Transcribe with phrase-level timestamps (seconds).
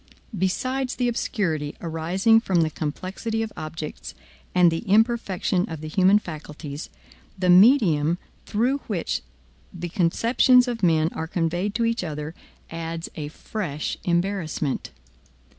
[0.35, 4.15] Besides the obscurity arising from the complexity of objects,
[4.55, 6.89] and the imperfection of the human faculties,
[7.37, 8.17] the medium
[8.47, 9.21] through which
[9.71, 12.33] the conceptions of men are conveyed to each other
[12.71, 14.89] adds a fresh embarrassment.